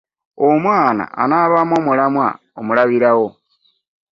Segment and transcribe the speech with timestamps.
[0.47, 2.27] Omwana anaabamu omulamwa
[2.59, 3.27] omulabirawo.